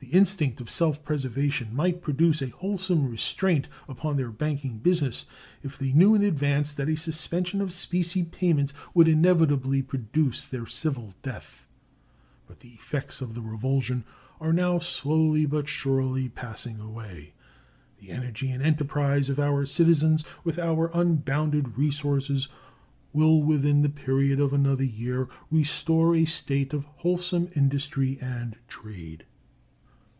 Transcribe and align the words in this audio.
The 0.00 0.16
instinct 0.16 0.60
of 0.62 0.70
self 0.70 1.04
preservation 1.04 1.74
might 1.74 2.00
produce 2.00 2.40
a 2.40 2.46
wholesome 2.48 3.10
restraint 3.10 3.66
upon 3.88 4.16
their 4.16 4.30
banking 4.30 4.78
business 4.78 5.26
if 5.62 5.76
they 5.76 5.92
knew 5.92 6.14
in 6.14 6.22
advance 6.22 6.72
that 6.72 6.88
a 6.88 6.96
suspension 6.96 7.60
of 7.60 7.74
specie 7.74 8.22
payments 8.22 8.72
would 8.94 9.08
inevitably 9.08 9.82
produce 9.82 10.48
their 10.48 10.66
civil 10.66 11.14
death. 11.22 11.66
But 12.46 12.60
the 12.60 12.70
effects 12.70 13.20
of 13.20 13.34
the 13.34 13.42
revulsion 13.42 14.04
are 14.40 14.52
now 14.52 14.78
slowly 14.78 15.44
but 15.46 15.68
surely 15.68 16.28
passing 16.28 16.78
away. 16.80 17.34
The 17.98 18.10
energy 18.10 18.50
and 18.52 18.62
enterprise 18.62 19.28
of 19.28 19.40
our 19.40 19.66
citizens, 19.66 20.24
with 20.44 20.60
our 20.60 20.90
unbounded 20.94 21.76
resources, 21.76 22.48
will 23.12 23.42
within 23.42 23.82
the 23.82 23.90
period 23.90 24.38
of 24.40 24.52
another 24.54 24.84
year 24.86 25.28
restore 25.50 26.14
a 26.14 26.24
state 26.24 26.72
of 26.72 26.84
wholesome 26.84 27.50
industry 27.56 28.16
and 28.22 28.56
trade. 28.68 29.24